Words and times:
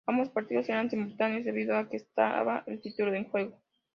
Ambos 0.07 0.29
partidos 0.29 0.67
eran 0.67 0.89
simultáneos 0.89 1.45
debido 1.45 1.77
a 1.77 1.87
que 1.87 1.97
estaba 1.97 2.63
el 2.65 2.81
título 2.81 3.13
en 3.13 3.29
juego. 3.29 3.61